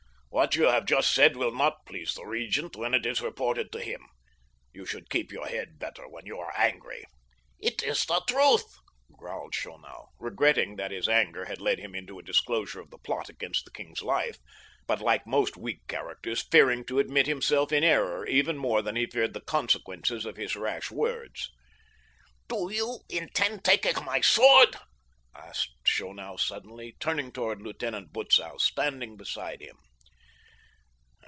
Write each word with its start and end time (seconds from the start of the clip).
What 0.33 0.55
you 0.55 0.63
have 0.63 0.85
just 0.85 1.13
said 1.13 1.35
will 1.35 1.53
not 1.53 1.85
please 1.85 2.13
the 2.13 2.25
Regent 2.25 2.77
when 2.77 2.93
it 2.93 3.05
is 3.05 3.19
reported 3.21 3.69
to 3.73 3.79
him. 3.81 3.99
You 4.71 4.85
should 4.85 5.09
keep 5.09 5.29
your 5.29 5.45
head 5.47 5.77
better 5.77 6.07
when 6.07 6.25
you 6.25 6.37
are 6.39 6.53
angry." 6.57 7.03
"It 7.59 7.83
is 7.83 8.05
the 8.05 8.21
truth," 8.27 8.77
growled 9.15 9.53
Schonau, 9.53 10.07
regretting 10.19 10.77
that 10.77 10.91
his 10.91 11.09
anger 11.09 11.45
had 11.45 11.59
led 11.59 11.79
him 11.79 11.93
into 11.93 12.17
a 12.17 12.23
disclosure 12.23 12.79
of 12.79 12.91
the 12.91 12.97
plot 12.97 13.27
against 13.27 13.65
the 13.65 13.71
king's 13.71 14.01
life, 14.01 14.37
but 14.87 15.01
like 15.01 15.27
most 15.27 15.57
weak 15.57 15.85
characters 15.89 16.45
fearing 16.49 16.85
to 16.85 16.99
admit 16.99 17.27
himself 17.27 17.73
in 17.73 17.83
error 17.83 18.25
even 18.25 18.57
more 18.57 18.81
than 18.81 18.95
he 18.95 19.05
feared 19.07 19.33
the 19.33 19.41
consequences 19.41 20.25
of 20.25 20.37
his 20.37 20.55
rash 20.55 20.89
words. 20.89 21.51
"Do 22.47 22.69
you 22.71 23.01
intend 23.09 23.65
taking 23.65 24.03
my 24.05 24.21
sword?" 24.21 24.77
asked 25.35 25.75
Schonau 25.83 26.37
suddenly, 26.37 26.95
turning 27.01 27.33
toward 27.33 27.61
Lieutenant 27.61 28.13
Butzow 28.13 28.57
standing 28.59 29.17
beside 29.17 29.61
him. 29.61 29.77